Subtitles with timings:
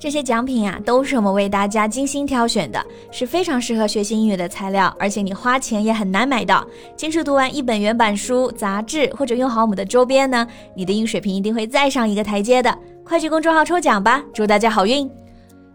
[0.00, 6.66] 这些奖品啊，都是我们为大家精心挑选的，是非常适合学习英语的材料，而且你花钱也很难买到。
[6.96, 12.74] 坚持读完一本原版书、杂志，或者用好我们的周边呢，你的英语水平一定会再上一个台阶的。
[13.04, 15.19] 快去公众号抽奖吧，祝大家好运！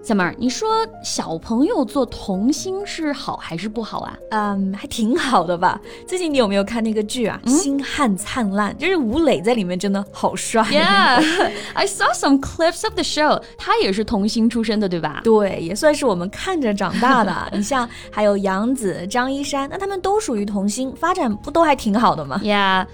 [0.05, 4.15] 小妹儿，你说小朋友做童星是好还是不好啊？
[4.29, 5.81] 嗯，还挺好的吧。
[6.05, 7.41] 最近你有没有看那个剧啊？
[7.47, 10.61] 星汉灿烂，就是吴磊在里面真的好帅。
[10.65, 13.41] Yeah, I saw some clips of the show。
[13.57, 15.21] 他也是童星出身的，对吧？
[15.23, 17.35] 对，也算是我们看着长大的。
[17.51, 22.85] 你像还有杨紫、张一山，那他们都属于童星，发展不都还挺好的吗？Yeah,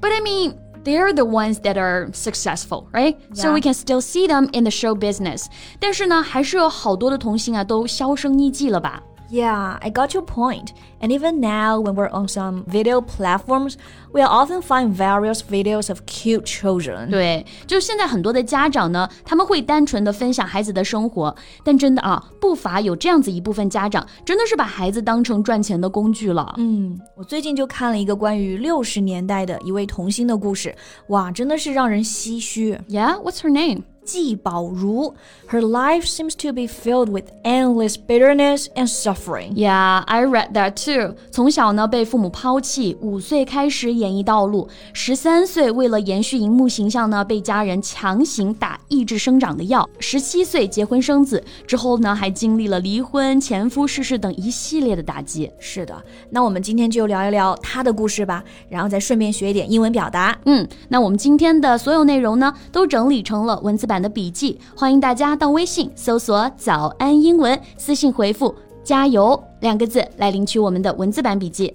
[0.00, 0.54] but I mean.
[0.85, 3.15] they're the ones that are successful, right?
[3.33, 3.41] Yeah.
[3.41, 5.45] So we can still see them in the show business.
[5.79, 10.73] 但是呢，还是有好多的童星啊，都销声匿迹了吧 ？yeah, I got your point.
[10.99, 13.75] And even now, when we're on some video platforms,
[14.13, 17.09] we'll often find various videos of cute children.
[17.09, 26.53] 对，就现在很多的家长呢，他们会单纯的分享孩子的生活，但真的啊，不乏有这样子一部分家长，真的是把孩子当成赚钱的工具了。
[26.57, 30.75] 嗯，我最近就看了一个关于六十年代的一位童星的故事，
[31.07, 32.77] 哇，真的是让人唏嘘。
[32.89, 33.83] Yeah, what's her name?
[34.06, 35.12] 季宝如.
[35.48, 39.52] Her life seems to be filled with endless bitterness and suffering.
[39.54, 41.14] Yeah, I read that too.
[41.30, 49.88] 从小呢被父母抛弃，五岁开始演艺道路，十三岁为了延续荧幕形象呢，被家人强行打抑制生长的药。
[49.98, 55.50] 十七岁结婚生子之后呢，还经历了离婚、前夫逝世等一系列的打击。
[55.58, 60.38] 是的，那我们今天就聊一聊她的故事吧，然后再顺便学一点英文表达。
[60.44, 63.95] 嗯，那我们今天的所有内容呢，都整理成了文字版。
[63.95, 71.73] 版的笔记，欢迎大家到微信搜索“早安英文”，私信回复“加油”两个字来领取我们的文字版笔记。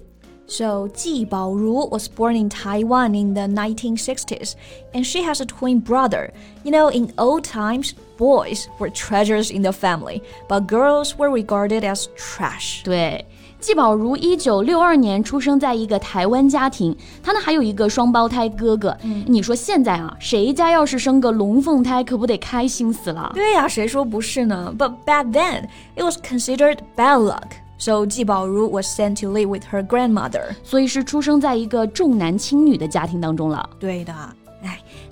[0.49, 4.53] So, Ji Baoru was born in Taiwan in the 1960s,
[4.93, 6.31] and she has a twin brother.
[6.63, 11.81] You know, in old times, boys were treasures in the family, but girls were regarded
[11.81, 12.83] as trash.
[12.83, 13.25] 对。
[13.59, 18.95] 季宝如一九六二年出生在一个台湾家庭，她呢还有一个双胞胎哥哥。
[19.01, 23.31] 嗯，你说现在啊，谁家要是生个龙凤胎，可不得开心死了？
[23.33, 24.71] 对呀，谁说不是呢？
[24.77, 25.63] But back then
[25.95, 27.49] it was considered bad luck.
[27.79, 30.55] So 季宝如 was sent to live with her grandmother.
[30.63, 33.67] 所以是出生在一个重男轻女的家庭当中了。
[33.79, 34.13] 对的。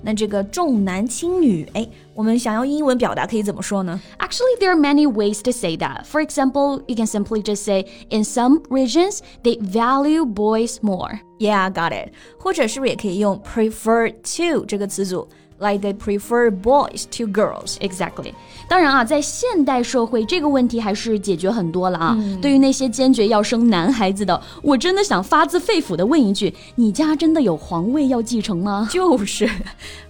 [0.02, 4.00] 那这个重男轻女，哎，我们想要英文表达可以怎么说呢？
[4.18, 6.04] Actually, there are many ways to say that.
[6.04, 11.20] For example, you can simply just say, in some regions, they value boys more.
[11.38, 12.12] Yeah, got it.
[12.38, 15.28] 或者是不是也可以用 prefer to 这个词组
[15.61, 17.75] ？like they prefer boys to girls.
[17.79, 18.33] Exactly.
[18.67, 22.15] 当然啊，在现代社会，这个问题还是解决很多了啊。
[22.17, 28.87] 嗯、对于那些坚决要生男孩子的，我真的想发自肺腑的问一句：你家真的有皇位要继承吗？
[28.91, 29.49] 就是。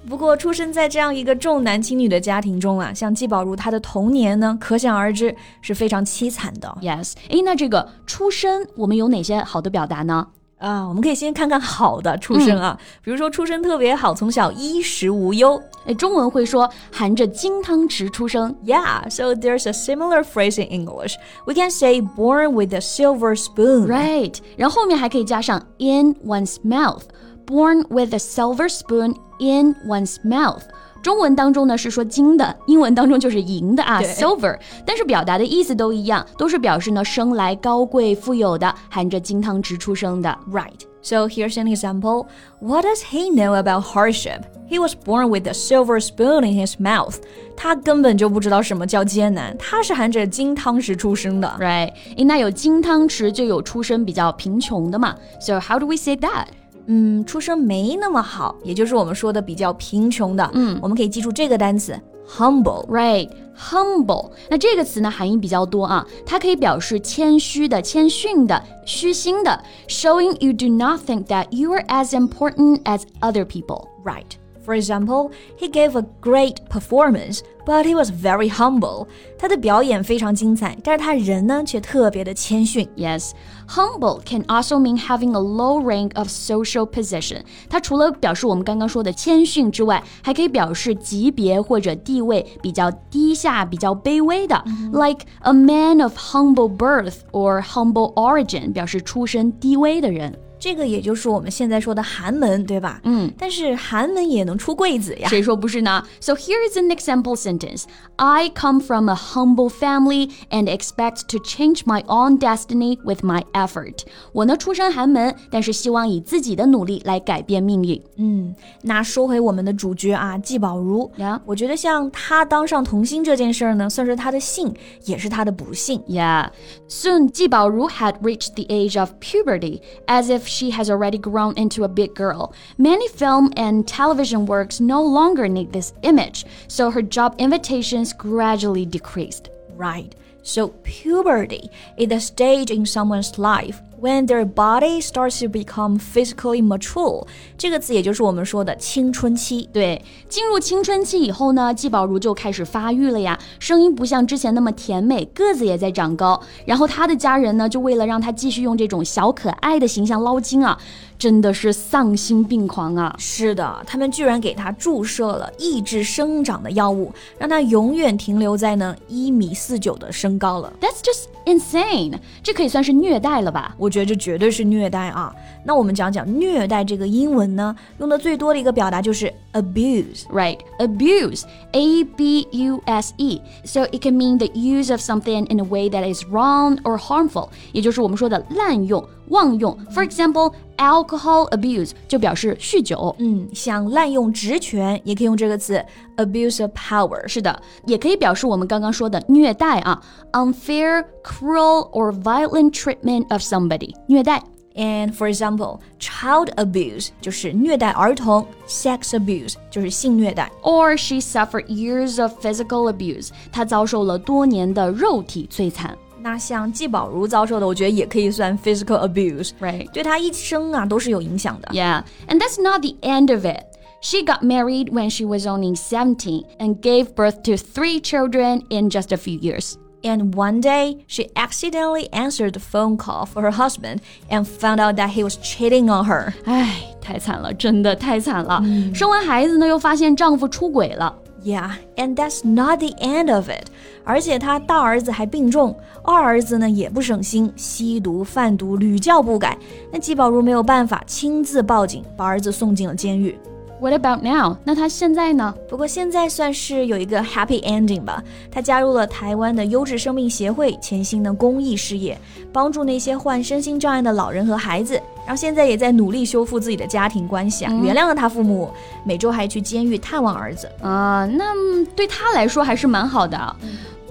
[0.08, 6.78] 不过出生在这样一个重男轻女的家庭中啊，像季宝如她的童年呢，可想而知是非常凄惨的。
[6.82, 10.28] Yes，哎，那这个出生我们有哪些好的表达呢？
[10.62, 15.62] 啊，我们可以先看看好的出身啊，嗯、比如说出身特别好，从小衣食无忧。
[15.88, 18.56] 哎，中文会说含着金汤匙出生。
[18.64, 21.16] Yeah, so there's a similar phrase in English.
[21.48, 23.88] We can say born with a silver spoon.
[23.88, 27.02] Right，然后后面还可以加上 in one's mouth.
[27.48, 30.62] Born with a silver spoon in one's mouth.
[31.03, 42.27] 中文当中呢是说金的，英文当中就是银的啊，silver，但是表达的意思都一样，都是表示呢生来高贵富有的，含着金汤匙出生的，right。So here's an example.
[42.59, 44.41] What does he know about hardship?
[44.69, 47.19] He was born with a silver spoon in his mouth.
[47.57, 51.93] 他根本就不知道什么叫艰难，他是含着金汤匙出生的，right？
[52.25, 55.15] 那有金汤匙就有出身比较贫穷的嘛。
[55.41, 56.47] So how do we say that?
[56.88, 60.50] 嗯，出身没那么好，也就是我们说的比较贫穷的。
[60.54, 61.98] 嗯，我们可以记住这个单词
[62.28, 64.32] ，humble，right，humble。
[64.50, 74.41] 那这个词呢，含义比较多啊，它可以表示谦虚的、谦逊的、虚心的，showing you do not think that you are as important as other people，right。
[74.65, 79.07] For example, he gave a great performance, but he was very humble.
[79.39, 82.89] 他的表演非常精彩，但是他人呢却特别的谦逊。
[82.97, 83.31] Yes,
[83.69, 87.43] humble can also mean having a low rank of social position.
[87.69, 94.61] 它除了表示我们刚刚说的谦逊之外，还可以表示级别或者地位比较低下、比较卑微的。
[94.91, 100.37] Like a man of humble birth or humble origin，表示出身低微的人。
[100.61, 102.99] 这个也就是我们现在说的寒门，对吧？
[103.05, 105.29] 嗯，但是寒门也能出贵子呀。
[105.29, 106.03] 谁说不是呢？
[106.19, 107.85] So here is an example sentence:
[108.17, 113.45] I come from a humble family and expect to change my own destiny with my
[113.53, 114.01] effort.
[114.33, 118.03] 我呢出身寒门，但是希望以自己的努力来改变命运。
[118.17, 124.75] 嗯，那说回我们的主角啊，季宝如呀，我觉得像他当上童星这件事儿呢，算是他的幸，
[125.05, 126.01] 也是他的不幸。
[126.09, 126.49] Yeah,
[126.89, 131.84] soon 季宝如 had reached the age of puberty, as if she has already grown into
[131.84, 132.54] a big girl.
[132.78, 138.86] Many film and television works no longer need this image, so her job invitations gradually
[138.86, 139.50] decreased.
[139.76, 140.14] Right.
[140.44, 146.66] So puberty is a stage in someone's life when their body starts to become physically
[146.66, 147.26] mature，
[147.56, 149.70] 这个词也就是我们说的青春期。
[149.72, 156.42] 对，进入青春期以后呢，季宝如就开始发育了呀，声音不像之前那么甜美，个子也在长高。
[156.66, 160.76] 然后他的家人呢，就为了让他继续用这种小可爱的形象捞金啊，
[161.20, 163.16] 真的是丧心病狂啊！
[163.20, 170.74] 是的，他们居然给他注射了抑制生长的药物，让他永远停留在呢一米四九的身高了。
[170.82, 173.76] That's just insane，这可以算是虐待了吧？
[173.78, 175.35] 我觉得这绝对是虐待啊！
[175.65, 180.25] 那我们讲讲虐待这个英文呢，用的最多的一个表达就是 abuse。
[180.33, 181.43] Right, abuse,
[181.73, 183.41] A B U S E.
[183.65, 186.99] So it can mean the use of something in a way that is wrong or
[186.99, 187.49] harmful.
[187.73, 189.77] 也就是我们说的滥用、 妄用。
[189.93, 193.15] For example, alcohol abuse 就表示酗酒。
[193.19, 195.85] 嗯，像滥用职权也可以用这个词
[196.17, 197.27] abuse of power。
[197.27, 200.03] 是的，也可以表示我们刚刚说的虐待啊，
[200.33, 204.43] unfair, cruel or violent treatment of somebody，虐待。
[204.75, 210.53] And for example, child abuse 就是虐待儿童，sex abuse 就是性虐待。
[210.63, 215.97] Or she suffered years of physical abuse，她遭受了多年的肉体摧残。
[216.21, 219.91] 那像季宝如遭受的，我觉得也可以算 physical abuse， Right.
[219.93, 221.69] 对她一生啊都是有影响的。
[221.73, 223.65] Yeah, and that's not the end of it.
[224.01, 228.91] She got married when she was only 17 and gave birth to three children in
[228.91, 229.75] just a few years.
[230.03, 234.01] And one day, she accidentally answered the phone call for her husband
[234.31, 236.33] and found out that he was cheating on her.
[236.45, 238.63] 唉，太惨了，真的太惨了。
[238.95, 241.13] 生完孩子呢，又发现丈夫出轨了。
[241.44, 243.66] Yeah, and that's not the end of it.
[244.04, 249.58] 而且他大儿子还病重，二儿子呢也不省心，吸毒贩毒屡教不改。
[249.92, 253.36] 那季宝如没有办法，亲自报警，把儿子送进了监狱。
[253.82, 254.58] What about now？
[254.64, 255.56] 那他现在呢？
[255.68, 258.24] 不过现在算是有一个 happy ending 吧。
[258.52, 262.16] 他加入了台湾的优质生命协会，潜心的公益事业，
[262.54, 264.94] 帮助那些患身心障碍的老人和孩子。
[265.26, 268.72] 然后现在也在努力修复自己的家庭关系啊，原谅了他父母，
[269.04, 270.70] 每周还去监狱探望儿子。
[270.82, 273.56] 啊、那嗯对他来说还是蛮好的。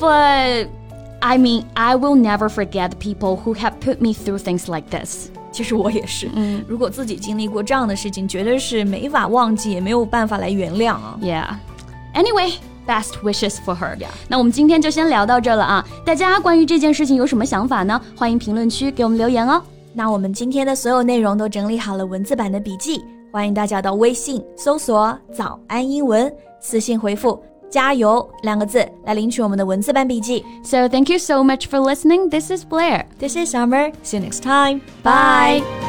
[0.01, 0.67] But
[1.21, 5.29] I mean, I will never forget people who have put me through things like this.
[5.53, 11.19] 其实我也是，嗯，如果自己经历过这样的事情，绝对是没法忘记，也没有办法来原谅啊。
[11.21, 11.47] Yeah.
[12.15, 12.55] Anyway,
[12.87, 13.97] best wishes for her.
[13.97, 14.09] Yeah.
[14.29, 15.87] 那我们今天就先聊到这了啊！
[16.05, 18.01] 大家关于这件事情有什么想法呢？
[18.17, 19.63] 欢迎评论区给我们留言哦。
[19.93, 23.03] 那我们今天的所有内容都整理好了文字版的笔记，
[23.33, 30.44] 欢迎大家到微信搜索“早安英文”，私信回复“加油”两个字来领取我们的文字版笔记。
[30.64, 32.30] So thank you so much for listening.
[32.30, 33.06] This is Blair.
[33.20, 33.92] This is Summer.
[34.04, 34.82] See you next time.
[35.04, 35.89] Bye.